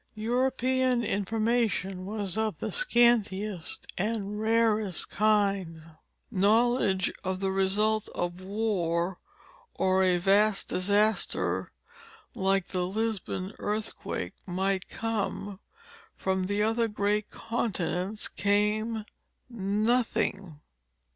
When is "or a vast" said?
9.75-10.69